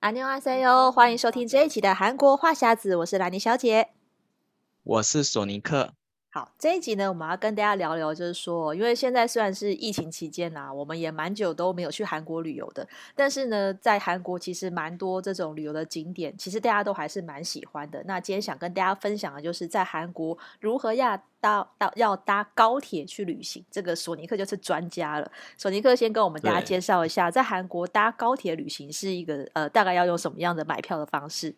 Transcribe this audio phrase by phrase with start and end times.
[0.00, 3.88] 안녕하세요，欢迎收听这一期的韩国话匣子，我是兰妮小姐，
[4.82, 5.94] 我是索尼克。
[6.33, 18.01] 好，这一集呢，我们要跟大家聊聊，就是说，因为现在虽然是疫情期间啊，我们也蛮久都没有去韩国旅游的，但是呢，在韩国其实蛮多这种旅游的景点，其实大家都还是蛮喜欢的。
[18.05, 25.29] 那今天想跟大家分享的，就是在韩国如何要搭到要搭高铁去旅行，这个索尼克就是专家了。
[25.57, 31.53] 索尼克先跟我们大家介绍一下，在韩国搭高铁旅行是一个呃，大概要用什么样的买票的方式？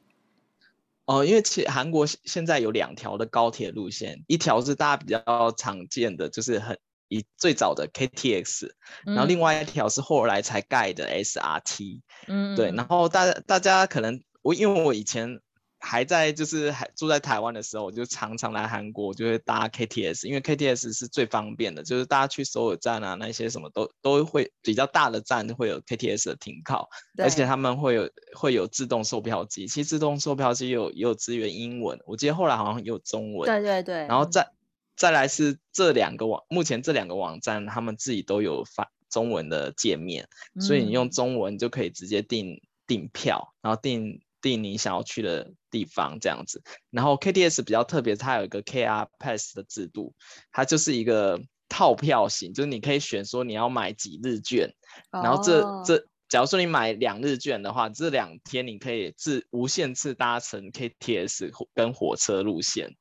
[1.06, 8.70] 哦，因为其实韩国现在有两条的高铁路线，一条是大家比较常见的，就是很以最早的 KTX，
[9.06, 15.40] 嗯，然后另外一条是后来才盖的 SRT，嗯，对，然后大家大家可能我因为我以前。
[15.86, 33.46] 还在就是还住在台湾的时候，我就常常来韩国，就会搭 KTS，因为 KTS 是最方便的，就是大家去首尔站啊，那些什么都都会比较大的站会有 KTS 的停靠，而且他们会有会有自动售票机，其实自动售票机有也有支援英文，我记得后来好像也有中文。
[33.46, 34.08] 对对对。
[34.08, 34.48] 然后再
[34.96, 44.22] 再来是这两个网，目前这两个网站他们自己都有发中文的界面，嗯，所以你用中文就可以直接订订票，然后订。
[44.44, 50.14] 订你想要去的地方这样子，然后 KTS 比较特别，它有一个 KR Pass 的制度，
[50.52, 54.76] 它就是一个套票型，就是你可以选说你要买几日券，
[55.12, 55.88] 然后这、oh.
[55.88, 62.98] 这，假如说你买两日券的话，这两天你可以自无限次搭乘 KTS 跟火车路线，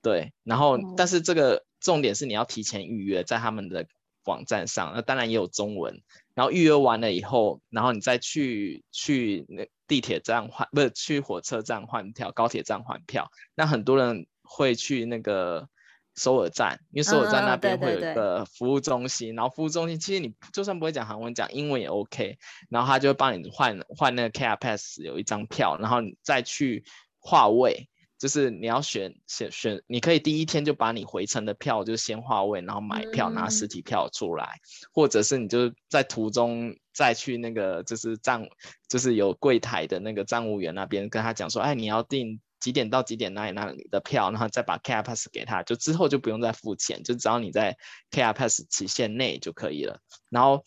[0.00, 0.94] 对，然后、oh.
[0.96, 3.86] 但是这个重点是你要提前预约在他们的
[4.24, 6.00] 网站上，那当然也有中文，
[6.32, 9.68] 然后预约完了以后，然后你再去去那。
[9.90, 13.28] 地铁站换不是去火车站换票，高铁站换票。
[13.56, 15.68] 那很多人会去那个
[16.14, 19.34] 首尔站，因为首尔站那边会有一个服务中心。
[19.34, 22.38] 然后服务中心其实你就算不会讲韩文，讲英文也 OK。
[22.68, 26.84] 然后他就会帮你换换那个 KR Pass 有一张票，然后你再去
[27.18, 27.88] 划位。
[28.20, 34.60] 就是你要选选选，你可以第一天就把你回程的票就先划位，然后买票拿实体票出来，嗯，
[34.92, 38.46] 或者是你就在途中再去那个就是站，
[38.90, 47.78] 就是有柜台的那个站务员那边跟他讲说，哎，你要订几点到几点那里哪里的票，然后再把 KR Pass 给他，就之后就不用再付钱，就只要你在
[48.10, 49.98] KR Pass 期限内就可以了。
[50.28, 50.62] 然后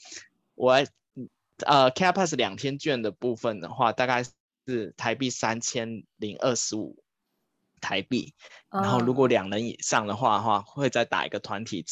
[0.56, 0.72] 我
[1.67, 4.23] 呃 KR Pass 两天券的部分的话，大概
[4.66, 7.02] 是台币三千零二十五。
[7.83, 8.33] 台币，
[8.71, 11.85] 然后如果两人以上的话的话，会再打一个团体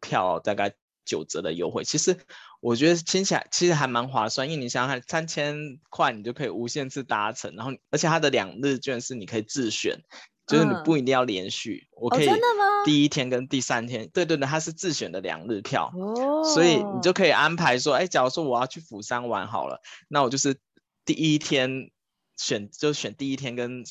[0.00, 0.74] 票，大概
[1.04, 1.84] 九折的优惠。
[1.84, 2.18] 其实
[2.60, 10.00] 我觉得听起来其实还蛮划算，因为你想想看，三千块你就可以无限次搭乘，然后而且它的两日券是你可以自选，
[10.48, 12.28] 就是你不一定要连续，嗯、我可以
[12.84, 15.92] 第一天跟第三天，对对对，它是自选的两日票，
[16.52, 20.56] 所以你就可以安排说，哎，假如说我要去釜山玩好了，那我就是
[21.04, 21.92] 第一天
[22.36, 23.84] 选就选第一天跟。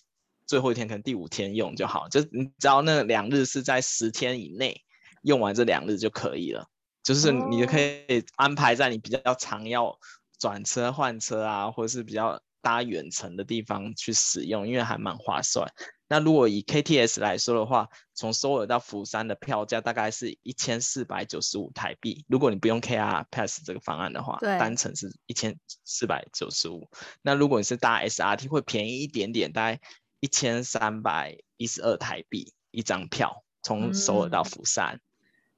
[0.48, 4.84] 最后一天可能第五天用就好，就你只要那两日是在十天以内
[5.24, 6.68] 用完这两日就可以了，
[7.04, 9.98] 就是你可以安排在你比较常要
[10.40, 15.68] 转车换车啊，或者是比较搭远程的地方去使用，因为还蛮划算。
[16.08, 26.88] 那如果以 KTS 来说的话，从首尔到釜山的票价大概是一千四百九十五台币，如果你不用 KR Pass 这个方案的话，单程是一千四百九十五。
[27.24, 29.82] 那如果你是搭 SRT 会便宜一点点，大概。
[30.26, 34.96] 一千三百一十二台币一张票，从首尔到釜山。
[34.96, 35.02] 嗯、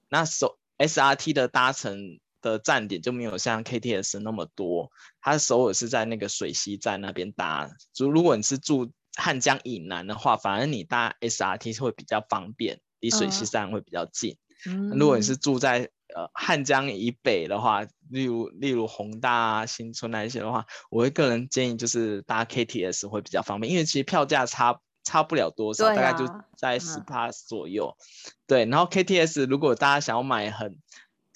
[0.09, 4.91] 那首 SRT 的搭乘的站点就没有像 KTS 那么多，
[5.21, 7.71] 它首尔是在那个水西站那边搭。
[7.97, 14.37] 如如果你是住汉江以南的话，反而你搭 SRT 会比较方便，离水西站会比较近。
[14.65, 26.25] 嗯、如果你是住在呃汉江以北的话，例如例如宏大啊、新村那一些的话，我会个人建议就是搭 KTS 会比较方便，因为其实票价差差不了多少，啊、大概就
[26.57, 28.33] 在十趴左右、嗯。
[28.47, 30.79] 对，然后 KTS 如果大家想要买很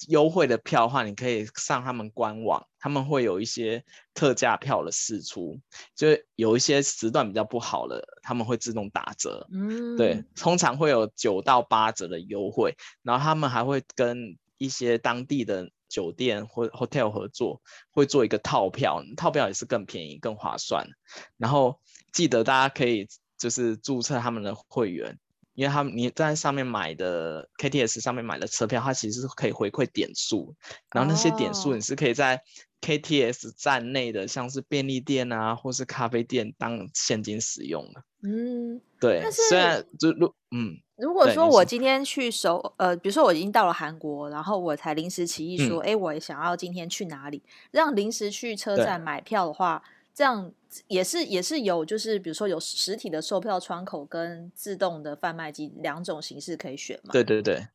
[0.08, 5.60] 优惠的票的话，你可以上他们官网，他们会有一些特价票的试出，
[5.94, 9.46] 就有一些时段比较不好的，他们会自动打折。
[9.52, 17.60] 嗯，对，通常会有九到八折的优惠，然后他们还会跟一些当地的酒店或 hotel 合作，
[17.90, 20.86] 会做一个套票，套票也是更便宜、更划算。
[21.36, 21.80] 然后
[22.12, 25.18] 记得大家可以就是注册他们的会员，
[25.54, 30.54] 因为他们你在上面买的 KTS 上面买的车票，它其实是可以回馈点数，
[30.92, 32.40] 然后那些点数你是可以在
[32.80, 38.04] KTS 站内的，像是便利店啊，或是咖啡店当现金使用的。
[38.22, 40.78] 嗯，对，虽然就如嗯。
[40.96, 47.42] 如果说我今天去首呃，比如说我已经到了韩国，然后我才临时起意说，哎、嗯，我想要今天去哪里，
[47.72, 49.82] 让临时去车站买票的话，
[50.14, 50.52] 这样
[50.86, 57.10] 也是也是有，就是比如说有实体的售票窗口跟自动的贩卖机两种形式可以选嘛？
[57.12, 57.66] 对对对，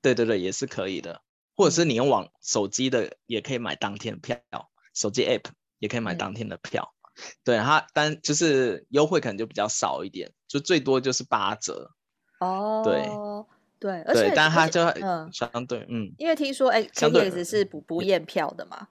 [0.00, 1.20] 对对对，也是可以的。
[1.54, 4.40] 或者是你用网手机的，也可以买当天的票，
[4.94, 6.94] 手机 app 也可以买当天的票。
[6.96, 6.99] 嗯、
[7.44, 11.90] 对它，但就是优惠可能就比较少一点，就最多就是八折。
[12.40, 13.08] 哦，对
[13.78, 18.88] 对，而且对，但它就嗯相对嗯，因为听说哎，KTS 是不不验票的嘛。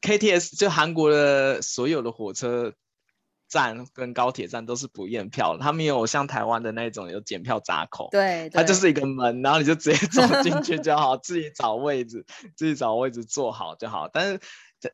[0.00, 2.72] ？KTS 就韩国的所有的火车
[3.48, 8.08] 站跟高铁站都是不验票的，它没有像台湾的那种有检票闸口。
[8.12, 12.24] 对，对，它就是一个门，然后你就直接走进去就好， 自己找位置，
[12.54, 14.08] 自己找位置坐好就好。
[14.12, 14.40] 但是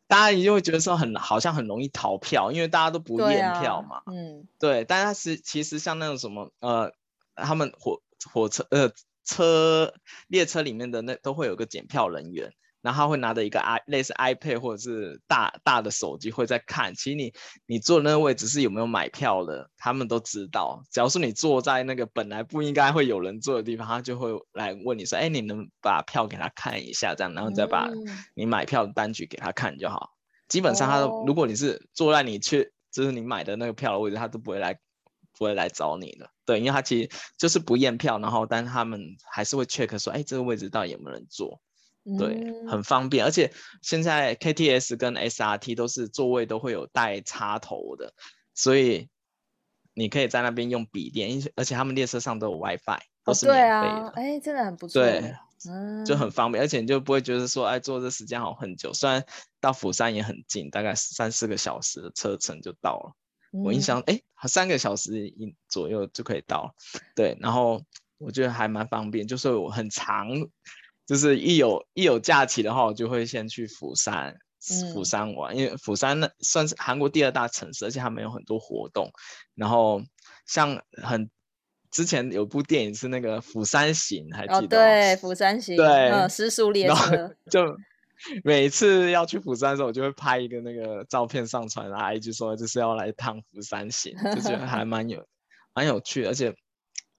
[0.07, 3.97] 大家一定会觉得说很好像很容易逃票，因为大家都不验票嘛。
[3.99, 4.85] 啊、嗯，对。
[4.85, 6.93] 但是它是其实像那种什么呃，
[7.35, 8.01] 他们火
[8.33, 8.91] 火车呃
[9.25, 9.95] 车
[10.29, 12.53] 列车里面的那都会有个检票人员。
[12.85, 17.33] 然后他会拿着一个 i 类似 iPad 或者是大大的手机会在看，其实你
[17.65, 20.83] 你坐的那个位置是有没有买票的，他们都知道。
[20.93, 27.89] 只要是你坐在那个本来不应该会有人坐的地方，他就会来问你说：“哎，你能把票给他看一下？”这样，然后再把
[28.35, 30.11] 你买票的单据给他看就好。
[30.47, 34.75] 基本上他都，如果你是坐在你去就是你买的那个票的位置，他都不会来
[35.39, 36.29] 不会来找你的。
[36.45, 39.01] 对，因为他其实就是不验票，然后但是他们
[39.33, 41.63] 还是会 check 说：“哎，这个位置到底有没有人坐？”
[42.19, 48.13] 对，很方便，而且现在 KTS 跟 SRT 都是座位都会有带插头的，
[48.55, 49.09] 所以
[49.95, 53.69] 你可以在那边用笔电，而且他们列车上都有 WiFi，都是免费的。
[53.71, 55.03] 哎、哦啊，真的很不错。
[55.03, 55.35] 对，
[56.05, 58.93] 就很方便，而且你就不会觉得说，哎，坐这时间好很久。
[58.93, 59.25] 虽然
[59.59, 63.15] 到釜山也很近，大概三四个小时的车程就到了。
[63.53, 66.75] 嗯、我印象，哎，三个小时一左右就可以到了。
[67.17, 67.81] 对，然后
[68.19, 70.29] 我觉得还蛮方便，就是我很长。
[71.07, 74.35] 就是一有一有假期的话，我就会先去釜山，
[74.95, 79.11] 釜山玩，嗯、因为釜山那算是韩国第二大城市，而且他们有很多活动。
[79.55, 80.03] 然后
[80.47, 81.29] 像很
[81.91, 84.61] 之前有部电影是那个《釜山行》，还记得吗？
[84.63, 84.81] 哦，对，
[85.19, 87.37] 《釜山行》对，嗯，时速列车。
[87.51, 87.77] 就
[88.43, 95.27] 每次要去釜山的时候，我就会拍一个那个照片上传，然后 IG 说就是要来趟釜山行，就觉得还蛮有
[95.75, 96.31] 蛮有趣的。
[96.31, 96.57] 而且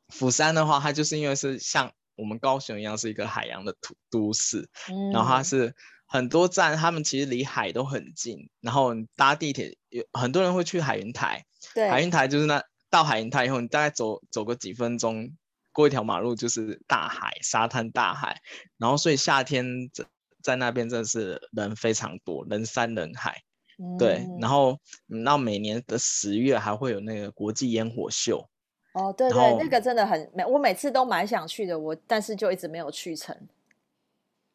[0.08, 1.92] 釜山的话，它就是因为是像。
[2.16, 5.76] 我们高雄一样是一个海洋的都都市，嗯、然后它是
[6.08, 15.36] 很多站，他们其实离海都很近，然后搭地铁有很多人会去海云台，对，海云台就是那到海云台以后，你大概走走个几分钟，
[15.74, 18.42] 过一条马路就是大海，沙滩大海，
[18.78, 20.06] 然后所以夏天在
[20.42, 23.42] 在那边真的是人非常多，人山人海，
[23.78, 24.80] 嗯、对，然后
[25.26, 28.48] 到每年的十月还会有那个国际烟火秀。
[28.96, 33.36] 哦，对对，那个真的很每我每次都蛮想去的，我但是就一直没有去成。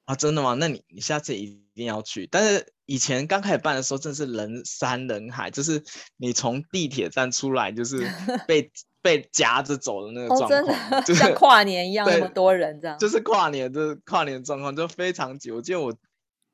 [0.06, 0.54] 啊，真的吗？
[0.58, 2.26] 那你你下次一定要去。
[2.26, 5.84] 但是以前刚开始办的时候，真的是人山人海，就是
[6.16, 7.98] 你从地铁站出来，就是
[8.48, 8.72] 被
[9.02, 12.98] 被夹着走的那个状况，哦、真的就是像跨年一样那么多人这样。
[12.98, 15.94] 就是跨年的跨年状况就非常久，我记得我。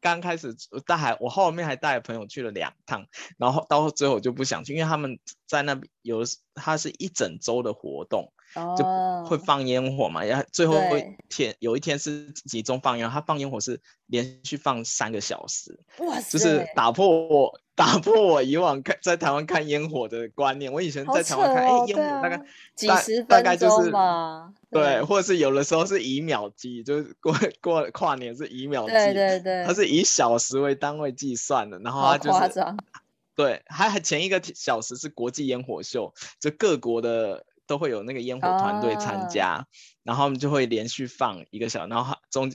[0.06, 0.54] 刚开始
[0.86, 3.08] 带还我后面还带朋友去了两趟，
[3.38, 5.18] 然后到最后我就不想去，因为他们
[5.48, 6.22] 在那边有
[6.54, 8.32] 他是一整周的活动，
[8.76, 8.84] 就
[9.28, 17.60] 会放烟火嘛，然后最后会天有一天是集中放烟火，他放烟火是连续放三个小时，哇塞，就是打破我。
[17.76, 20.72] 打破我以往看在台湾看烟火的观念。
[20.72, 22.38] 我以前在台湾看，哎、哦，烟、欸、火大概
[22.74, 32.64] 几十分钟对，或者是有的时候是以秒计，就是过过跨年是以秒计，对对对，它是以小时为单位计算的，然后它就是，
[33.34, 39.66] 对，还还前一个小时是国际烟火秀，就各国的都会有那个烟火团队参加，啊、
[40.02, 42.52] 然后他们就会连续放一个小时，然后中。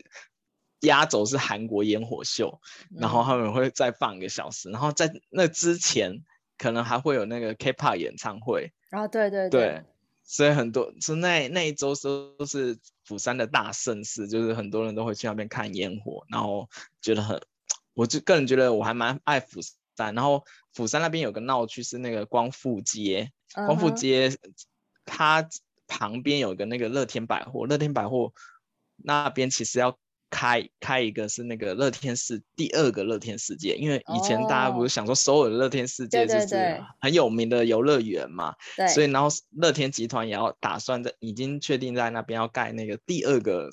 [0.82, 6.24] 压轴是韩国烟火秀，然后他们会再放一个小时，嗯、然后在那之前
[6.58, 9.84] 可能还会有那个 K-pop 演唱会啊，对对对，对，
[10.24, 11.94] 所以很多是那那一周
[12.36, 16.68] 都是釜山的大盛事，就是很多人都会去那边看烟火，然后
[17.00, 17.40] 觉得很，
[17.94, 19.62] 我就个人觉得我还蛮爱釜
[19.96, 24.38] 山，然后釜山那边有个闹区是那个光复街，光复街、uh.
[25.06, 25.48] 它
[25.88, 28.34] 旁边有个那个乐天百货，乐天百货
[28.98, 29.98] 那边其实要。
[30.34, 38.86] 开开一个是那个乐天世第二个乐天世界，因为以前大家不是想说首尔的乐天世界就是很有名的游乐园嘛，对。
[38.86, 43.70] 对对，所以然后乐天集团也要打算在已经确定在那边要盖那个第二个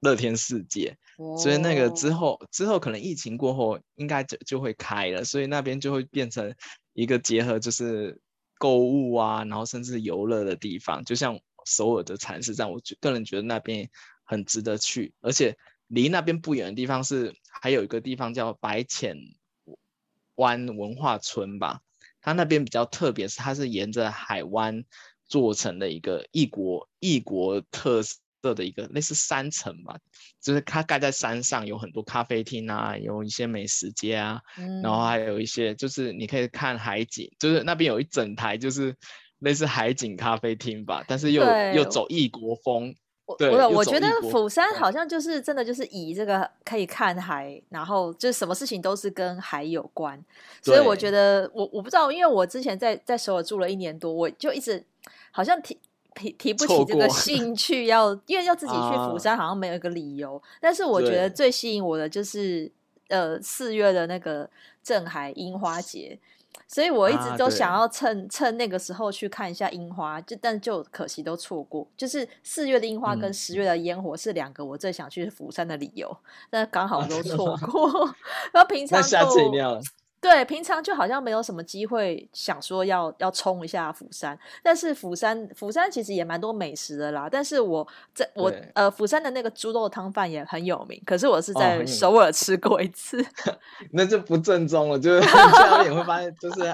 [0.00, 6.54] 乐天世界，哦、所以那个之后之后可能疫情过后应该就就会开了，所以那边就会变成
[6.92, 8.20] 一个结合就是
[8.62, 13.90] 购物啊，然后甚至游乐的地方，就像首尔的禅寺站，我个人觉得那边
[14.22, 15.56] 很值得去，而且。
[15.88, 19.14] 离那边不远的地方是还有一个地方叫白浅
[20.36, 21.82] 湾文化村吧，
[22.22, 24.86] 它那边比较特别，是它是沿着海湾
[25.26, 28.00] 做成的一个异国异国特
[28.42, 29.96] 色的一个类似山城吧，
[30.40, 38.94] 就是它盖在山上，有很多咖啡厅啊，有一些美食街啊，嗯、然后还有一些就是你可以看海景，就是那边有一整台就是
[39.38, 41.44] 类似海景咖啡厅吧，但是又
[41.74, 42.94] 又走异国风。
[43.38, 50.22] 对我我觉得釜山好像就是真的就是以这个可以看海，然后就是什么事情都是跟海有关，
[50.60, 54.84] 所以我觉得我我不知道，因为我之前在在首尔住了一年多，我就一直
[55.30, 55.78] 好像提
[56.14, 62.70] 提提不起这个 兴趣要，要因为要自己去釜山好像没有一个理由，啊、但是我觉得最吸引我的就是
[63.08, 64.48] 呃四月的那个
[64.82, 66.18] 镇海樱花节。
[66.68, 71.86] 所以我一直都想要趁、啊、趁那个时候去看一下樱花，就但就可惜都错过。
[71.98, 78.06] 就是四月的樱花跟十月的烟火是两个我最想去釜山的理由，嗯、但刚好都错 过。
[78.06, 78.16] 啊、
[78.54, 79.18] 然后平常就。
[80.22, 87.28] 对，平常就好像没有什么机会想说要要冲一下釜山，但是釜山釜山其实也蛮多美食的啦。
[87.28, 93.58] 但是我在我呃釜山的那个猪肉汤饭也很有名，可是我是在首尔吃过一次，哦、
[93.90, 94.98] 那就不正宗了。
[94.98, 96.72] 就是 去也会发现，就是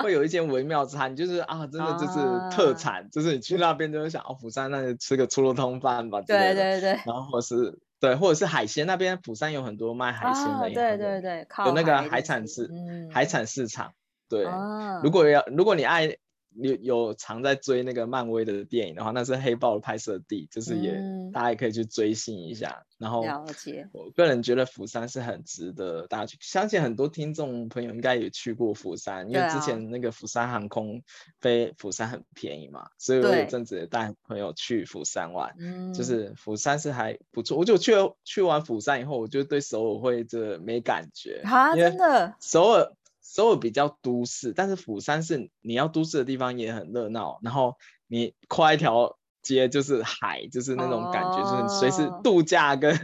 [0.00, 2.20] 会有一些微妙之差，就是啊，真的就是
[2.56, 6.20] 特产，啊、就是你去那边就会想哦，釜山那里吃个猪肉汤饭吧。
[6.20, 7.76] 对对对，然后或是。
[8.04, 13.92] 对，或者是海鲜那边，釜山有很多卖海鲜的，哦，对对对，有那个海产市，嗯、海产市场。
[14.28, 16.16] 对，哦、如果要如果你爱。
[16.54, 22.84] 有有常在追那个漫威的电影的话，那是黑豹的拍摄地，就是也、嗯、大家也可以去追星一下。
[22.96, 23.88] 然后，了解。
[23.92, 31.02] 我个人觉得釜山是很值得大家去，相信很多听众朋友应该也去过釜山，因为之前那个釜山航空
[31.40, 35.54] 飞釜山很便宜嘛，所以我有阵子也带朋友去釜山玩，
[35.92, 37.58] 就是釜山是还不错。
[37.58, 37.92] 我就去
[38.24, 42.92] 去完釜山以后，我就对首尔会这没感觉啊，真的首尔。
[43.34, 47.74] 首尔比较都市，但是釜山是你要都市的地方也很热闹，然后
[48.06, 52.96] 你跨一条街就是海，就是那种感觉，哦、就是随时度假跟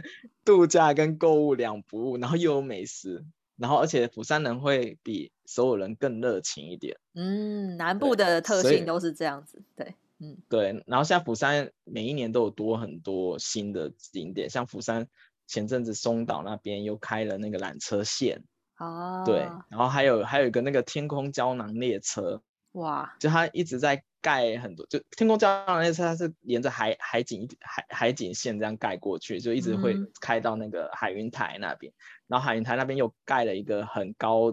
[0.45, 3.25] 度假跟购物两不误，然后又有美食，
[3.57, 6.97] 然后而且釜山人会比首尔人更热情一点。
[7.13, 10.81] 嗯，南部的特性都是这样子，对，嗯，对。
[10.87, 15.05] 然后像釜山每一年都有多很多新的景点，像釜山
[15.45, 18.41] 前阵子松岛那边又开了那个缆车线。
[18.81, 31.95] 哦，对，然后还有还有一个那个天空胶囊列车，哇，就它一直在盖很多，就天空胶囊列车它是沿着海海景海海景线这样盖过去，就一直会开到那个海云台那边，嗯、
[32.29, 34.51] 然后海云台那边又盖了一个很高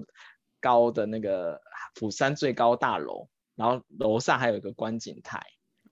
[0.60, 1.62] 高的那个
[1.94, 5.42] 釜山最高大楼，然后楼上还有一个观景台，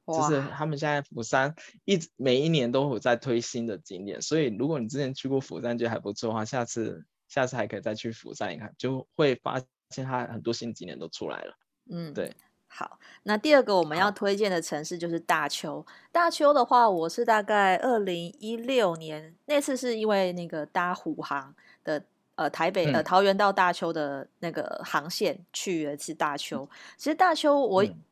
[0.06, 1.54] 就是他们现在釜山
[1.86, 7.06] 一直每一年都有在推新的景点，所以如果你之前去过釜山觉得还不错的话，下次。
[7.28, 11.56] 下次还可以再去釜山一看，就会发现它很多新景点都出来了。
[11.90, 12.32] 嗯，对。
[12.68, 15.86] 好，那第二个我们要推荐的城市就是大邱。
[16.12, 21.54] 大邱的话，我是大概二零一六年那次是因为那个搭虎航
[21.84, 22.04] 的
[22.34, 26.64] 呃台北、嗯、呃桃园到大邱的那个航线去了一次大邱。
[26.64, 26.68] 嗯、
[26.98, 28.02] 其实大邱我、嗯、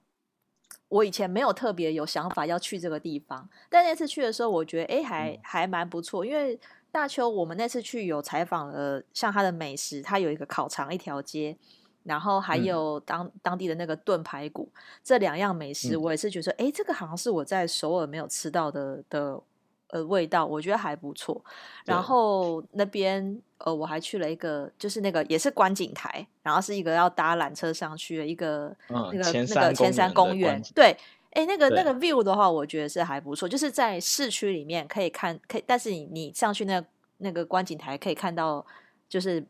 [0.89, 6.59] 我以前没有特别有想法要去这个地方，但那次去的时候，我觉得哎还、嗯、还蛮不错，因为。
[6.95, 11.57] 大邱，我们那次去有采访了，像它的美食，它有一个烤肠一条街，
[12.05, 14.71] 然后还有当、嗯、当地的那个炖排骨，
[15.03, 19.41] 这两样美食，我也是觉得，哎、嗯，这个好像是我在首尔没有吃到的的
[19.89, 21.45] 呃味道，我觉得还不错。
[21.85, 30.97] 然后那边呃，我还去了一个，就是那个也是观景台，然后是一个要搭缆车上去的一个、嗯、那个那个千山公园，对。
[31.35, 36.87] 哎，那个那个 view 的话，我觉得是还不错，就是在市区里面可以看，可以，但是你你上去那个、
[37.19, 38.65] 那个观景台可以看到，
[39.09, 39.45] 就是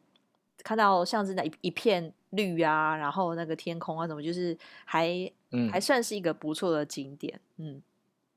[0.62, 5.08] 看到像是那一一片绿啊，然后那个天空啊什么，就是还、
[5.52, 7.38] 嗯、还算是一个不错的景点。
[7.58, 7.82] 嗯，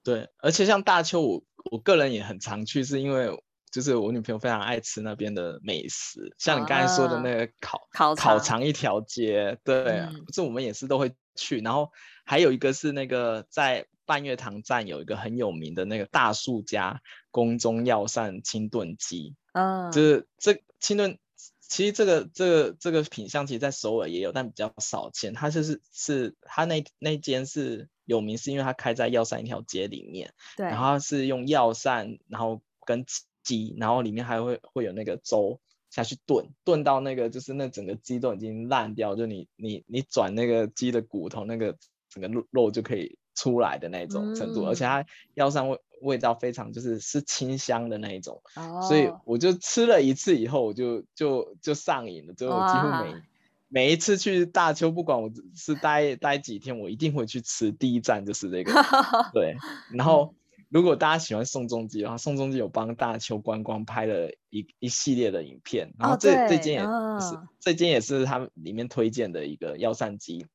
[0.04, 3.30] 对，而且像大邱，我我个人也很常去，是因为
[3.72, 8.40] 就是我女朋友非常爱吃那边的美食，像你刚才说的那个烤、啊、烤肠。
[8.40, 11.92] 肠一条街，对，这、嗯、我们也是都会去，然后。
[12.30, 17.02] 还有一个是那个在半月堂站有一个很有名的那个大树家
[17.32, 21.18] 宫中药膳清炖鸡，嗯，就是这清炖，
[21.62, 25.34] 其实这个这个这个品相其实在首尔也有，但比较少见。
[25.34, 33.06] 它就是是它那那间是有名，是因为它开在药膳一条街里面，对，然后它是用药膳，然后跟
[33.42, 35.62] 鸡，然后里面还会会有那个粥
[35.98, 41.76] 下去炖，炖到那个就是那整个鸡都已经烂掉，就你你你转那个鸡的骨头那个。
[42.10, 53.22] 整个肉肉就可以出来的那种程度，嗯、而且它腰上味味道非常就是是清香的那一种，哦、所以我就吃了一次以后，我就就就上瘾了，就我几乎每
[53.68, 57.72] 每一次去大邱，不管我是待待几天，我一定会去吃。
[57.74, 58.72] 第一站就是这个，
[59.34, 59.58] 对。
[59.92, 60.34] 然后，
[60.70, 65.94] 如果大家喜欢宋仲基的话，宋仲基有帮大邱观光拍了一一系列的影片。
[65.98, 70.46] 然后这、哦、这间也是、哦、这间也是他们里面推荐的一个药膳鸡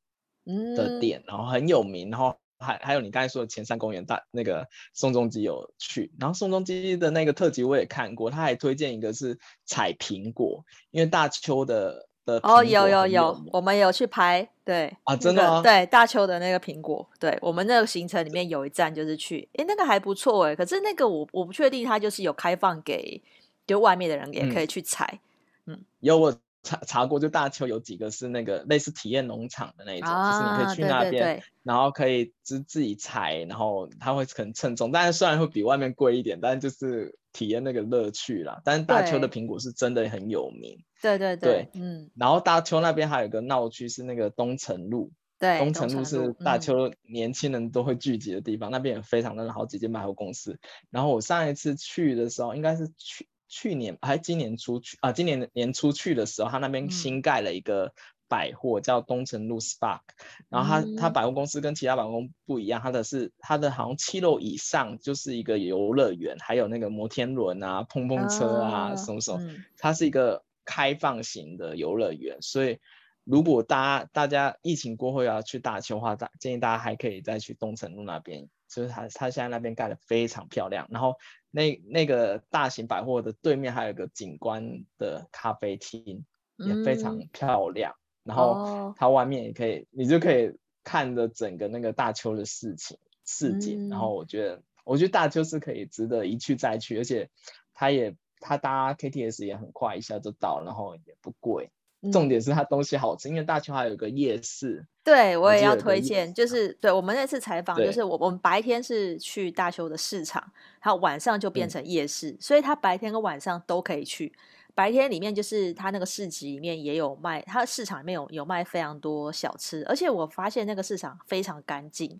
[0.76, 2.10] 的店，嗯、然后很有名。
[2.10, 12.08] 然后还还有你刚才说的前山公园大那个宋仲基有去，然后宋仲基的那个特辑我也看过，他还推荐一个是采苹果，因为大邱的。
[12.24, 23.20] 哦，有有有，我们有去拍，对啊，真的、那个、对大邱的那个苹果，对我们那个行程里面有一站就是去，哎，那个还不错哎，可是那个我我不确定它就是有开放给
[23.66, 25.18] 就外面的人也可以去采，
[25.66, 25.84] 嗯，嗯。
[26.00, 38.60] 有我查查过，就大邱有几个是那个类似体验农场的那一种，啊、就是你可以去那边，对对对，然后可以自自己采，然后它会可能称重，但是虽然会比外面贵一点，但就是体验那个乐趣啦。
[38.64, 40.84] 但是大邱的苹果是真的很有名。
[41.00, 50.60] 对对对，对，嗯，然后大邱那边还有一个闹区是那个东城路，对，东城路是大邱年轻人都会聚集的地方，嗯、那边也非常的好几间百货公司。
[50.90, 57.92] 然后我上一次去的时候，应该是去去年还是今年出去啊，今年年初去的时候，他那边新盖了一个
[58.26, 60.00] 百货，嗯、叫东城路 Spark，
[60.48, 70.42] 然后他他百货公司跟其他百货公司不一样，他的是他的好像七楼以上就是一个游乐园，还有那个摩天轮啊、碰碰车啊、哦、什么什么，嗯、它是一个。
[70.64, 72.78] 开放型的游乐园，所以
[73.24, 80.88] 如果大家大家疫情过后要去大邱的话，大建议大家还可以再去东城路那边，就是他他现在那边盖的非常漂亮。
[80.90, 81.16] 然后
[81.50, 86.24] 那那个大型百货的对面还有一个景观的咖啡厅，
[86.56, 87.92] 也非常漂亮。
[87.92, 90.52] 嗯、然后它外面也可以，哦、你就可以
[90.82, 93.88] 看着整个那个大邱的事情市景。
[93.88, 97.30] 嗯、然后我觉得我觉得大邱是可以值得一去再去，而且
[97.74, 98.16] 它也。
[98.44, 101.70] 它搭 KTS 也很快，一下就到，然后也不贵。
[102.10, 104.84] 重点是它东西好吃，因为大邱还有个夜市。
[105.04, 110.42] 对，我也要推荐，就是对我们那次采访，就是我我们白天是去大邱的市场，
[110.80, 114.32] 然后晚上就变成夜市，所以它白天跟晚上都可以去。
[114.74, 122.18] 白天里面就是它那个市集里面也有卖，他市场里面有有卖非常多小吃，而且我发现那个市场非常干净。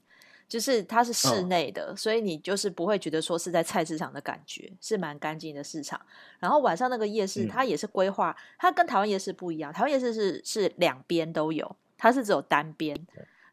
[0.53, 5.99] 就是它是室内的，哦、所以你就是不会觉得说是在菜市场的感觉，是蛮干净的市场。
[6.39, 12.95] 然后晚上那个夜市，它也是规划，嗯、它跟台湾夜市不一样，台湾夜市是是两边都有，它是只有单边，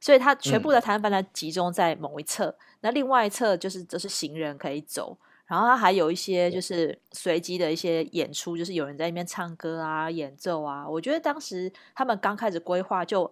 [0.01, 10.85] 所以它全部的摊贩呢集中在某一侧，嗯、那另外一侧就是就是行人可以走，然后它还有一些就是随机的一些演出，就是有人在那边唱歌啊、演奏啊。
[10.85, 13.31] 我觉得当时他们刚开始规划就。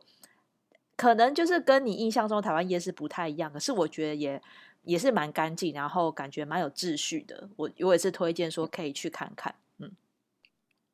[0.98, 4.42] 可能就是跟你印象中台湾夜市不太一样，可是我觉得也
[4.84, 7.48] 也是蛮干净，然后感觉蛮有秩序的。
[7.56, 9.92] 我我也是推荐说可以去看看，嗯，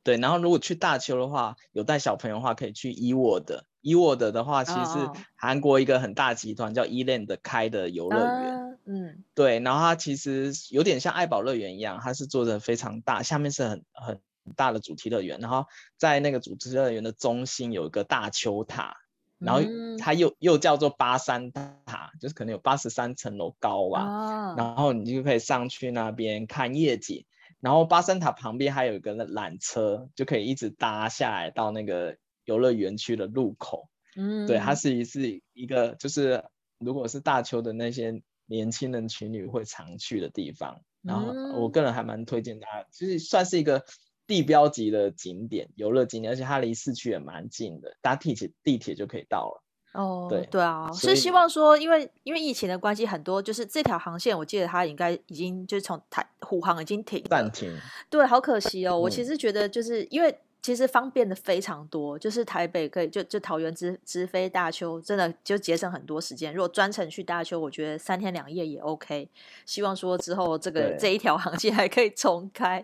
[0.03, 0.17] 对。
[0.17, 3.65] 然后如果去大邱的话，有带小朋友的话，可以去伊沃的。
[3.79, 4.31] 伊沃的。
[4.33, 9.61] 的话，其实是韩国一个很大集团叫 E-Land 开的游乐园，嗯，对。
[9.61, 14.19] 然后它其实有点像爱宝乐园一样，它是做的非常大，下面是很很
[14.57, 18.97] 大的主题乐园，然后在那个主题乐园的中心有一个大邱塔。
[19.43, 19.61] 然后
[19.97, 24.03] 它又又叫做八山塔，就是可能有八十三层楼高吧。
[24.03, 27.25] 哦、然后你就可以上去那边看夜景。
[27.59, 33.89] 然后八山塔旁边还有一个缆车，就可以一直搭下来到那个游乐园区的入口。
[34.15, 36.43] 嗯，对，它是一是一个就是
[36.77, 40.81] 如果是大邱的那些年轻人情侣会常去的地方。
[41.01, 43.85] 然后我个人还蛮推荐大家，就是算是一个。
[44.25, 49.63] 地标级的景点，游乐景点，而且它离市区也蛮近的，搭地铁地铁就可以到了。
[49.93, 57.71] 哦，对对啊，所以是希望说，因为因为疫情的关系，很多就是这条航线，我记得它应该已经就是从台虎航已经停暂停。
[58.09, 58.97] 对，好可惜哦。
[58.97, 66.51] 我其实觉得就是因为其实方便的非常多，就是台北可以就就桃园直直飞大邱，真的就节省很多时间。
[66.51, 69.29] 如果专程去大邱，我觉得三天两夜也 OK。
[69.63, 72.83] 希望说之后这个对这一条航线还可以重开。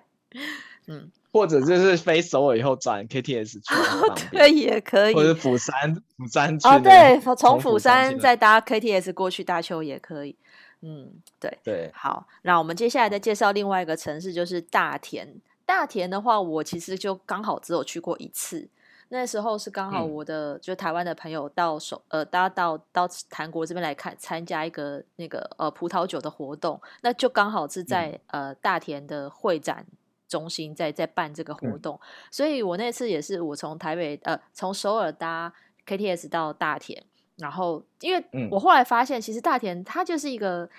[0.88, 1.12] 嗯。
[1.32, 5.14] 或者就是飞首尔以后转 KTS 去，哦，对，也可以。
[5.14, 6.68] 或者釜山，釜山去。
[6.68, 10.36] 哦，对，从釜山再搭 KTS 过去大邱也可以。
[10.82, 11.08] 嗯，
[11.40, 11.92] 对对。
[11.94, 15.40] 好，那我们接下来再介绍另外一个城市，就是大田。
[15.68, 18.68] 大田的话，我其实就刚好只有去过一次。
[19.10, 29.86] 那时候是刚好我的、嗯、就台湾的朋友到首呃，大家到到韩国这边来看参加一个那个呃葡萄酒的活动，那就刚好是在、嗯、呃大田的会展。
[30.30, 35.52] 中心在在办这个活动，嗯、所以我那次也是我从台北呃从首尔搭
[35.86, 37.04] KTS 到大田，
[37.38, 40.70] 然后因为我后来发现，其实大田它就是一个，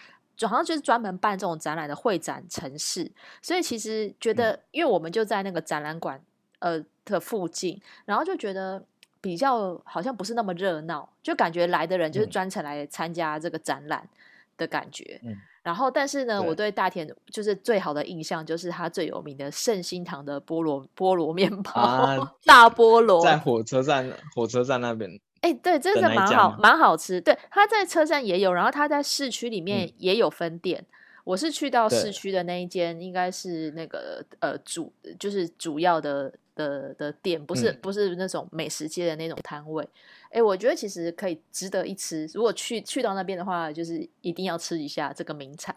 [0.42, 3.10] 好像就是专门办这种展览的会展城市，
[3.42, 6.22] 所以其实觉得，因为我们就在那个展览馆
[6.60, 8.82] 呃的附近，然后就觉得
[9.20, 14.08] 比较好像不是那么热闹，就感觉来的人就是专程来参加这个展览
[14.56, 15.20] 的感觉。
[15.24, 25.20] 嗯，然后但是呢，对我对大田就是最好的印象就是它最有名的圣心堂的菠萝菠萝面包，啊、 大菠萝在火车站火车站那边。
[25.42, 27.18] 哎、欸，对，真的蛮好，蛮好吃。
[27.18, 30.78] 对，他在车站也有，然后他在市区里面也有分店。
[30.80, 30.94] 嗯、
[31.24, 39.82] 我是去到市区的那一间，对应该是那个呃主，就是主要的的的店，不是、嗯、不是那种美食街的那种摊位。
[40.24, 42.28] 哎、欸，我觉得其实可以值得一吃。
[42.34, 45.74] 如果去去到那边的话，就是一定要吃一下这个名产。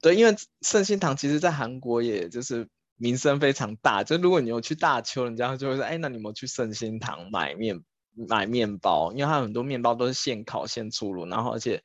[0.00, 2.66] 对，因为圣心堂其实在韩国也就是
[2.96, 4.02] 名声非常大。
[4.02, 7.82] 就如果你有去大邱，人家就会说，哎、欸，那你有没有去圣心堂买面？
[8.28, 11.82] 买面包，因为它很多面包都是现烤现出炉，然后而且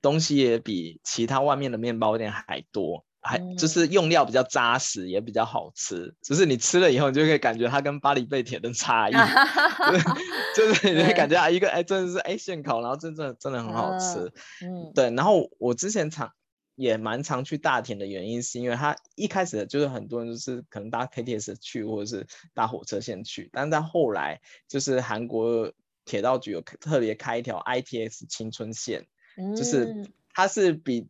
[0.00, 6.14] 东西也比其他外面的面包店还多，还就是用料比较扎实，也比较好吃。
[6.20, 9.12] 就是你吃了以后，你就可以感觉它跟巴黎贝铁的差异，
[10.54, 14.32] 就是就是你会感觉啊，一个哎真的是哎现烤，然后真的真的很好吃，
[14.62, 15.10] 嗯，对。
[15.12, 16.30] 然后我之前常。
[16.74, 25.70] 也蛮常去大田的原因，是因为它一开始就是很多人就是可能搭 KTX 去，或者是搭火车先去，但是在后来就是韩国
[26.06, 29.06] 铁道局有特别开一条 ITS 青春线，
[29.36, 31.06] 嗯、就是它是比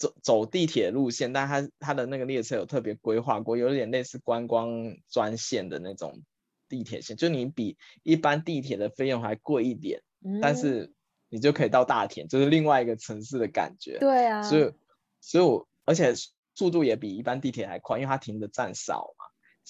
[0.00, 6.22] 走走地铁路线，但它它的那个列车有特别规划过，有点类似观光专线的那种
[6.68, 10.92] 地铁线，就你比一般地铁的费用还贵一点，嗯、但是
[11.28, 14.00] 你就可以到大田，就是另外一个城市的感觉。
[14.00, 14.72] 对啊，所以。
[15.22, 16.14] 所以我，而且
[16.54, 19.19] 速度也比一般地铁还快，因为它停的站少嘛。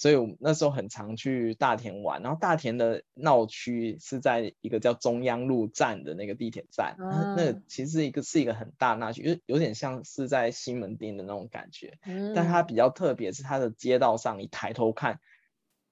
[0.00, 11.98] 所以我那时候很常去大田玩，然后大田的闹区是在一个叫中央路站的那个地铁站，嗯、那其实一个是一个很大闹区，有有点像是在西门町的那种感觉。
[12.06, 15.20] 嗯、但它比较特别是它的街道上，你抬头看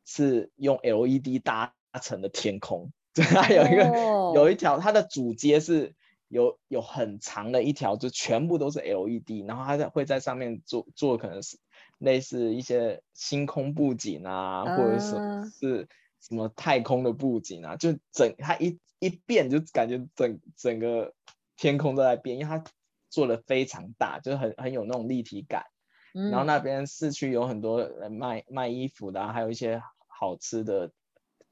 [0.07, 5.94] 是用 LED 搭成的天空， 对，它有一个、哦、有一条它的主街是。
[6.31, 11.57] 有有很长的一条，就全部都是 LED，然后它在会在上面做做可能是
[11.98, 15.88] 类似一些星空布景啊，或者是是
[16.20, 21.14] 什么太空的布景啊，就整它一一变就感觉整整个
[21.56, 22.64] 天空都在变，因为它
[23.11, 25.64] 做的非常大，就是很很有那种立体感。
[26.12, 30.90] 然后那边市区有很多卖卖衣服的啊，还有一些好吃的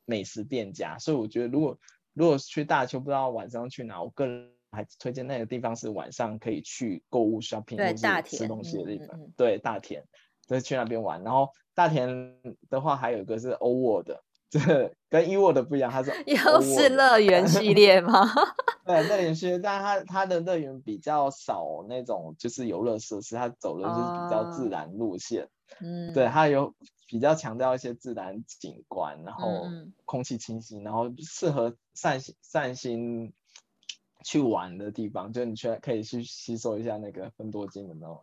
[0.05, 1.79] 美食店家，所以我觉得如果
[2.13, 4.53] 如果去大邱不知道晚上去哪，我个人。
[4.73, 9.19] 还推荐那个地方是晚上可以去购物 shopping 或者吃东西的地方。
[9.35, 10.05] 对，大田，
[10.47, 11.23] 就是去那边玩。
[11.23, 12.35] 然后大田
[12.69, 14.11] 的话，还有一个是 O World，
[14.49, 18.27] 这跟 E World 不一样，它是 又是乐园系列吗？
[18.87, 25.49] 对，乐园系列，但它它的乐园比较少那种就是游乐设施，它走的就是比较自然路线。
[25.81, 26.75] 嗯，对，它有
[27.09, 29.67] 比较强调一些自然景观，然后
[30.05, 33.33] 空气清新，然后适合散心散心。
[34.25, 38.21] 去玩的地方，就你去可以去吸收一下那个芬多精的那种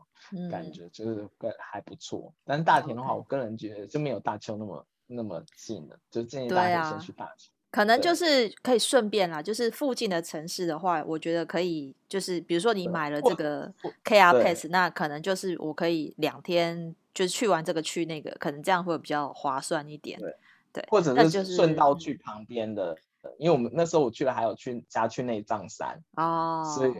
[0.49, 2.33] 感觉，嗯、就是还不错。
[2.45, 7.49] 但是大田的话，我个人觉得就没有大邱那么那么近了，就建议大家先去大邱。
[7.49, 20.19] 啊、可能就是可以顺便啦，就是附近的城市的话，我觉得可以，就是比如说你买了这个 KR Pass，那可能就是我可以两天就是去完这个去那个，可能这样会比较划算一点。
[20.19, 20.35] 对，
[20.71, 22.97] 对或者是顺道去旁边的。
[23.37, 26.93] 因为我们那时候我去了，还有去加去内藏山哦，所以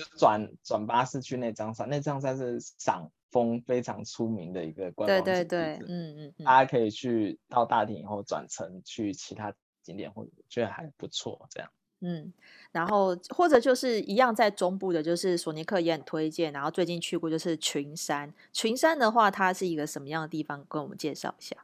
[0.00, 1.88] 就转转巴士去那张山。
[1.88, 11.70] 那张山是赏枫非常出名的一个观光景点，对对对，嗯嗯，嗯大家可以去到大厅以后转乘去其他景点，或者觉得还不错这样。
[12.00, 12.32] 嗯，
[12.72, 16.50] 然后或者就是一样在中部的，就是索尼克也很推荐。
[16.50, 20.64] 然后最近去过就是群山，群山的话它是一个什么样的地方？
[20.66, 21.56] 跟我们介绍一下。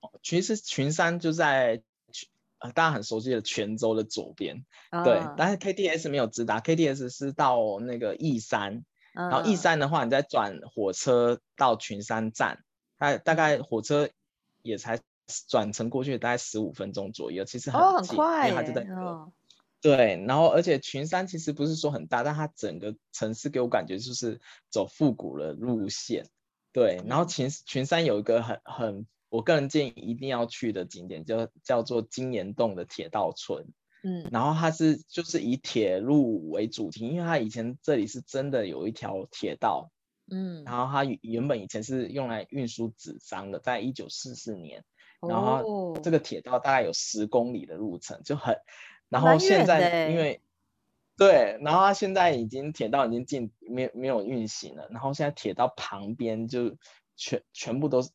[0.00, 1.82] 哦，其实群山就在。
[2.58, 12.64] 呃，大家很熟悉的泉州的左边，哦、对，但是 KDS 没有直达，KDS 是到那个义山，哦、然后义山的话，你再转火车到群山站，
[12.98, 14.08] 它大概火车
[14.62, 14.98] 也才
[15.48, 19.32] 转乘过去大概十五分钟左右，其实很，哦、很快，因为它就在那、哦、
[19.82, 24.40] 对，然后而且群山其实不是说很大，但它整个城市给我感觉就是
[24.70, 26.26] 走复古的路线，
[26.72, 29.06] 对，然后群群山有一个很很。
[29.36, 33.66] 我个人建议一定要去的景点叫叫做金岩洞的铁道村，
[34.02, 39.90] 嗯，然后它是就是以铁路为主题，因为它以前这里是真的有一条铁道，
[40.30, 44.82] 嗯，然后它原本以前是用来运输纸张的，在一九四四年，
[45.20, 48.56] 然后这个铁道大概有十公里的路程，就很，
[49.10, 50.40] 然后现在因为，
[51.18, 56.78] 对，然后它现在已经铁道已经进没没有运行了，然后现在铁道旁边就
[57.16, 58.08] 全全部都是。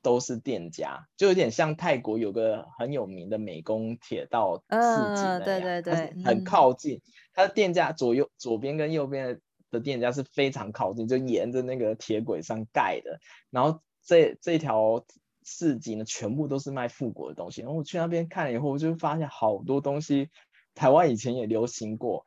[0.00, 6.98] 都是店家，就有点像泰国有个很有名的美工铁道嗯，对对对，很靠近。
[6.98, 7.02] 嗯、
[7.34, 13.18] 它的店家左右左边跟右边的店家是非常靠近，就沿着那个铁轨上盖的。
[13.50, 15.04] 然后这这条
[15.44, 17.62] 市集呢，全部都是卖复古的东西。
[17.62, 20.30] 然后我去那边看了以后，我就发现好多东西
[20.74, 22.26] 台湾以前也流行过，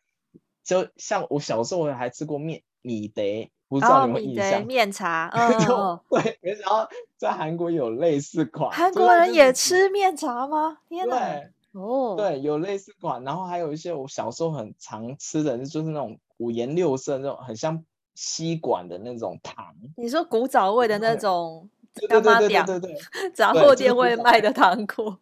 [0.64, 3.24] 就像我小时候我还吃过面米德。
[3.72, 4.66] 不知道你们印象？
[4.66, 5.30] 面茶，
[5.70, 8.70] 哦，对，没想到在韩国有类似款。
[8.70, 10.80] 韩国人也吃面茶吗？
[10.90, 11.16] 天哪！
[11.18, 17.82] 对，哦，对，有类似款，然后还有一些我小时候很常吃的，就是那种五颜六色那种很像
[18.14, 19.74] 吸管的那种糖。
[19.96, 25.18] 你说古早味的那种，对对对对对对，杂货店 会卖的糖果。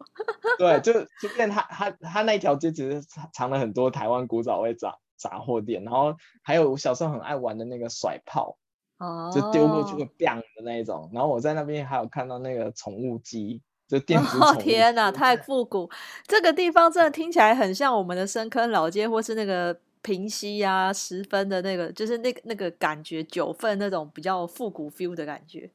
[0.58, 3.00] 对，就就变他他他那一条街其实
[3.32, 4.98] 藏了很多台湾古早味杂。
[5.20, 8.58] 杂货店，然后还有我小时候很爱玩的那个甩炮，
[9.00, 11.10] 哦，就丢过去会 bang 的那一种。
[11.14, 14.44] 然后我在那边还有看到那个宠物机，就电子宠物。
[14.44, 15.90] 哦，天哪，太复古！
[16.26, 25.70] 这个地方真的听起来很像我们的深坑老街，或是那个平溪啊、十分的那个，就是那个那个感觉，九份那种比较复古 feel 的感觉。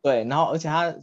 [0.00, 0.94] 对，然后而且它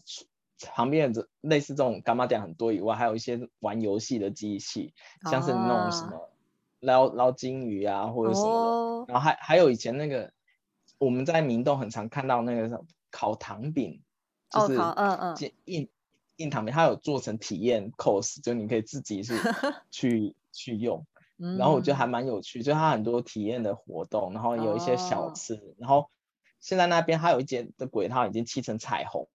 [0.73, 4.93] 旁边的类似这种柑仔店很多以外，还有一些玩游戏的机器，
[5.30, 6.30] 像是那种什么。
[6.82, 9.10] 捞捞金鱼啊，或者什么的，oh.
[9.10, 10.34] 然后还还有以前那个
[10.98, 14.02] 我们在明洞很常看到那个烤糖饼，
[14.50, 15.89] 就是嗯嗯印
[16.38, 19.36] 印糖饼，它有做成体验 course，就你可以自己是
[19.91, 21.06] 去去用，
[21.38, 25.63] 然后我觉得还蛮有趣，就它很多体验的活动，然后有一些小吃，oh.
[25.78, 26.10] 然后
[26.60, 29.30] 现在那边还有一间的轨道已经漆成彩虹，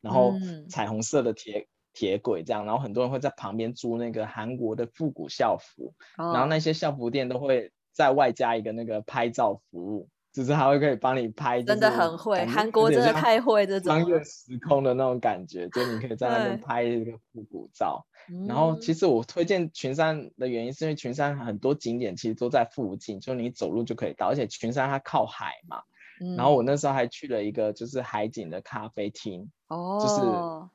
[0.00, 0.34] 然后
[0.68, 1.66] 彩虹色的铁。
[1.92, 18.06] 铁轨这样，然后很多人会在旁边租那个韩国的复古校服，哦、然后那些校服店都会在外加一个那个拍照服务，就是还会可以帮你拍，真的很会，韩国真的太会这种穿越时空的那种感觉，就你可以在那边 拍一个复古照。
[18.46, 25.82] 然后其实我推荐群山的原因是因为群山很多景点其实都在附近，就你走路就可以到，而且群山它靠海嘛。
[26.22, 30.70] 嗯、然后我那时候还去了一个就是海景的咖啡厅，哦，就是。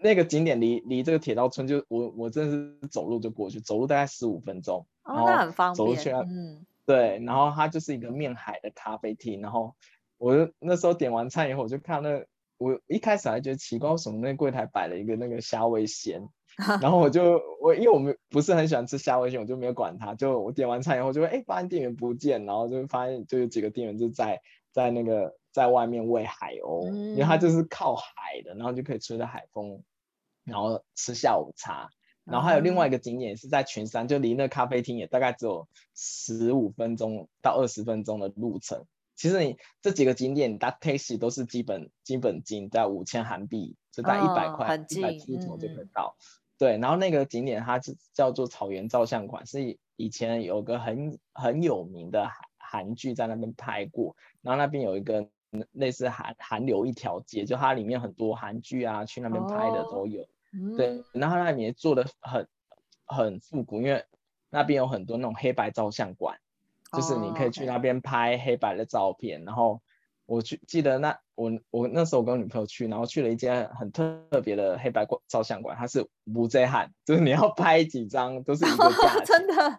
[0.00, 2.52] 那个景点离离这个铁道村就我我真的
[2.82, 5.76] 是走路就过去，走路大概十五分钟，哦，那很方便。
[5.76, 9.74] 走路去，嗯，对，然后它就是一个面海的咖啡厅，然后
[10.18, 12.24] 我就那时候点完餐以后，我就看那
[12.58, 16.28] 我一开始还觉得奇怪，为什么那柜台摆了一个那个虾味鲜，
[16.80, 24.40] 然后我就我因为我们不是很喜欢吃虾味鲜，我就没有管它，就我点完餐以后就会哎发现店员不见，然后就发现就有几个店员就在
[24.72, 25.34] 在那个。
[25.54, 29.84] 在外面喂海鸥，嗯、因为它就是靠海的，然后就可以吹着海风，
[30.42, 31.88] 然后吃下午茶。
[32.24, 38.84] 然后还有另外一个景点是在群山，就离那咖啡厅也大概只有十五分钟到二十分钟的路程。
[39.14, 46.16] 其实你这几个景点搭 taxi 都是基本基本金在五千韩币，就大概一百块一百出头就可以到。
[46.18, 46.22] 嗯、
[46.58, 52.26] 对，然后那个景点它是叫做草原照相馆，是以前有个很很有名的
[52.58, 55.28] 韩韩剧在那边拍过，然后那边有一个。
[55.72, 60.22] 类似韩韩流一条街，就它里面很多韩剧啊，去那边拍的都有。
[60.22, 60.26] 哦、
[60.76, 62.48] 对，然后它那里面做的很
[63.04, 64.04] 很复古，因为
[64.50, 66.38] 那边有很多那种黑白照相馆，
[66.92, 69.40] 哦、就是你可以去那边拍黑白的照片。
[69.40, 69.82] 哦、然后
[70.26, 79.78] 我去记得那我我那时候我跟我女朋友去，然后去了一间很特别的黑白照相馆，它是无遮汉，就是你要拍几张都是一个价，哦、真的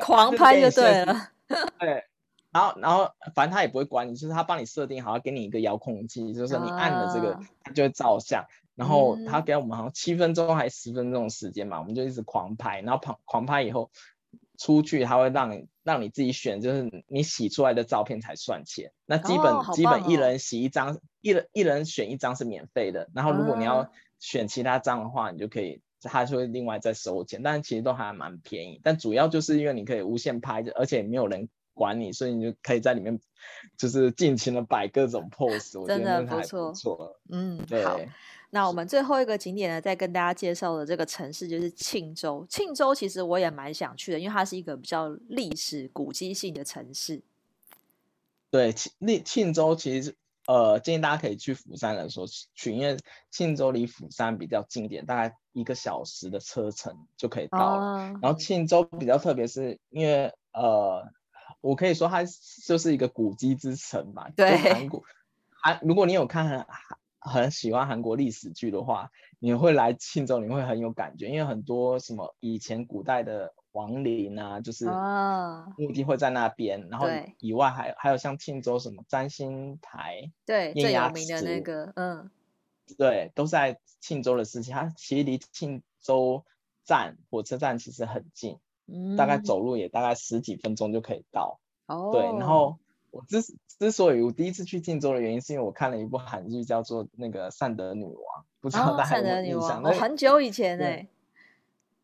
[0.00, 1.14] 狂拍就对了。
[1.80, 2.04] 对。
[2.52, 7.40] 然后，然后，反正他也不会管你，就是他帮你设定好，给你一个遥控器，就是你按了这个，
[7.74, 8.44] 就会照相。
[8.74, 12.82] 然后他给我们好像七分钟还是十分钟的时间嘛，我们就一直狂拍。
[12.82, 13.90] 然后狂狂拍以后
[14.58, 18.92] 出去，他会让你让你自己选，就是你洗出来的照片才算钱。
[19.06, 23.08] 那基本、哦哦、基本一人洗一张，一人一人选一张是免费的。
[23.14, 27.42] 然后如果你要选其他张的话，你就可以，他就会另外再收钱。
[27.42, 28.80] 但是其实都还蛮便宜。
[28.82, 31.48] 但主要就是因为你可以无限拍，而且没有人。
[31.74, 33.18] 管你，所以你就可以在里面，
[33.76, 37.18] 就是尽情的摆各种 pose，我觉得还不错。
[37.28, 37.84] 嗯，对。
[37.84, 37.98] 好，
[38.50, 42.46] 那我们最后一个景点呢，再跟大家介绍的这个城市就是庆州。
[42.50, 47.22] 庆州其实我也蛮想去的，因为它是一个比较历史古迹性的城市。
[48.50, 50.14] 对，庆庆州其实
[50.46, 52.98] 呃，建议大家可以去釜山的时候去，因为
[53.30, 57.82] 庆州离釜山比较近点，大概一个小时的车程就可以到了。
[57.82, 61.10] 哦、然后庆州比较特别，是因为呃。
[61.62, 62.22] 我可以说它
[62.66, 64.30] 就是一个古迹之城吧。
[64.36, 65.02] 对，韩国，
[65.48, 66.66] 韩，如果你有看很
[67.18, 74.84] 很喜欢韩国历史剧的话，你会来庆州，你会很有感觉，因为很多什么以前古代的王陵啊，就是
[75.78, 82.30] 墓地会在那边，哦、然后以外还还有像庆州什么占星台，对，最有名的那个，嗯，
[82.98, 84.74] 对，都是在庆州的事情。
[84.74, 86.44] 它其实离庆州
[86.84, 91.60] 站火车站其实很近，嗯，大概走路也大概十几分钟就可以到。
[91.86, 92.78] 哦，对，然后
[93.10, 93.42] 我之
[93.78, 98.14] 之所以我第一次去庆州的原因，是因为我看了一部韩剧，叫做那个《善德女王》，
[98.60, 99.82] 不知道大家有没有印象？
[99.82, 101.08] 哦，很久以前哎。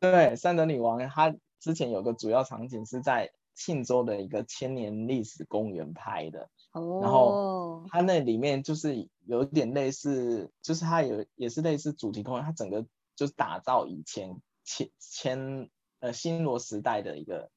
[0.00, 6.48] 对，《善德女王》它之前有个主要场景是在庆州的一个千年历史公园拍的。
[6.72, 7.00] 哦。
[7.02, 12.86] 然后它那里面就是有点类似，就是它有也是类似主题公园，它整个
[13.16, 15.68] 就是打造以前千千
[16.00, 17.50] 呃新罗时代的一个。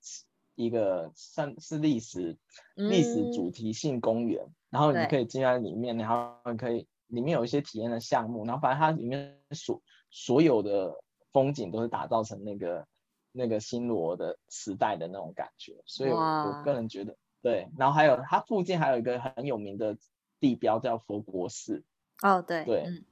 [0.56, 2.38] 一个算是历史
[2.76, 11.02] 历史主题性公园，嗯，然后你可以进在里面，然后可以里面有一些体验的项目，然后反正它里面所所有的
[11.32, 12.86] 风景都是打造成那个
[13.32, 17.70] 那个新罗的时代的那种感觉，所以我，我个人觉得对。
[17.78, 19.98] 然后还有它附近还有一个很有名的
[20.40, 21.82] 地标叫佛国寺，
[22.22, 23.06] 哦对对，嗯，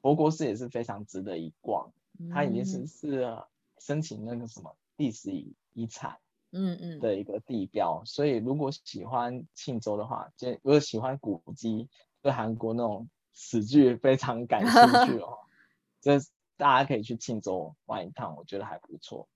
[0.00, 1.92] 佛国寺也是非常值得一逛，
[2.32, 3.38] 它已经是是
[3.80, 6.18] 申请那个什么历史遗遗产。
[6.50, 11.90] 嗯嗯的一个地标，所以如果喜欢庆州的话，就如果喜欢古迹，
[12.22, 14.72] 对韩国那种史剧非常感兴
[15.04, 15.36] 趣的话，
[16.00, 16.12] 就
[16.56, 19.28] 大家可以去庆州玩一趟，我觉得还不错。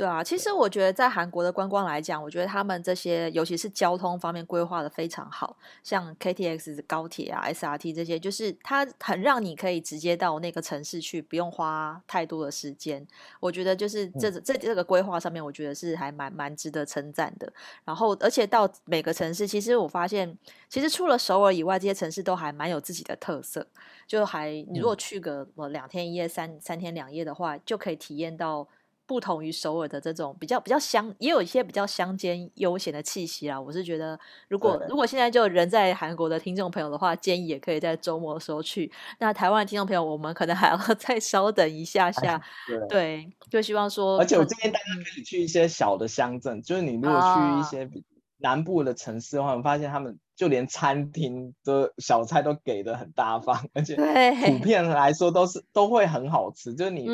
[0.00, 13.06] 对啊，其实我觉得在韩国的观光来讲，我觉得他们这些尤其是交通方面规划的非常好，像 KTX 高铁啊、SRT 这些，就是它很让你可以直接到那个城市去，不用花太多的时间。
[13.40, 17.52] 我觉得就是这、嗯、这这个规划上面，我觉得是还蛮蛮值得称赞的。
[17.84, 20.34] 然后，而且到每个城市，其实我发现，
[20.70, 23.66] 其实除了首尔以外，这些城市都还蛮有自己的特色。
[24.06, 28.66] 就还你如果去个呃两天一夜、三三天两夜的话，就可以体验到。
[29.10, 33.60] 不同于首尔的这种比较比较乡，也有一些比较乡间悠闲的气息啦。
[33.60, 38.88] 我是觉得，如果如果现在就人在韩国的听众朋友的话，建议也可以在周末的时候去。
[39.18, 42.40] 那台湾的听众朋友，我们可能还要 再稍等一下 下。
[42.68, 44.16] 对，对，就希望说。
[44.20, 48.04] 而且我建议大家可以去一些小的乡镇，就是你如果去一些比
[48.38, 50.16] 南部的城市的话，我发现他们。
[50.40, 57.06] 就连餐厅的小菜都给的很大方，而且普遍来说都是都会很好吃，就是你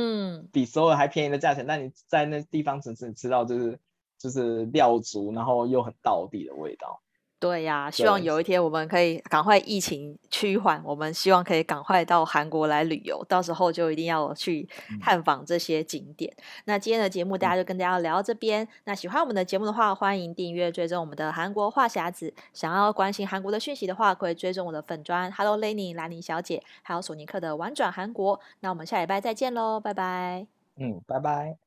[0.53, 3.81] 比首尔还便宜的价钱，但你在那地方城市你吃到就是
[4.17, 7.03] 就是料足，然后又很道地的味道。
[7.39, 14.67] 对呀、啊，希望有一天我们可以赶快疫情趋缓，我们希望可以赶快到韩国来旅游，到时候就一定要去
[15.03, 16.33] 探访这些景点。
[16.39, 18.69] 嗯、那今天的节目大家就跟大家聊到这边、嗯。
[18.85, 22.33] 那喜欢我们的节目的话，欢迎订阅追踪我们的韩国话匣子。
[22.55, 28.41] 想要关心韩国的讯息的话，可以追踪我的粉砖 Hello Lenny 兰妮小姐，还有索尼克的玩转韩国。
[28.61, 30.47] 那我们下礼拜再见喽，拜拜。
[30.79, 31.66] 嗯，拜拜。